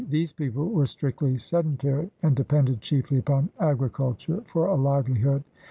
These 0.09 0.33
people 0.33 0.67
were 0.67 0.87
strictly 0.87 1.37
sedentary 1.37 2.09
and 2.23 2.35
depended 2.35 2.81
chiefly 2.81 3.19
upon 3.19 3.49
agriculture 3.59 4.41
for 4.47 4.65
a 4.65 4.73
livelihood. 4.73 5.43